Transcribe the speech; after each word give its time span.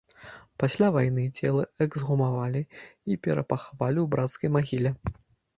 Пасля 0.61 0.87
вайны 0.95 1.25
целы 1.41 1.65
эксгумавалі 1.87 2.61
і 3.11 3.19
перапахавалі 3.27 3.99
ў 4.01 4.07
брацкай 4.15 4.49
магіле. 4.57 4.91